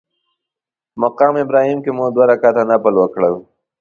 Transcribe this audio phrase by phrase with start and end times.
[0.91, 3.33] په مقام ابراهیم کې مو دوه رکعته نفل وکړل.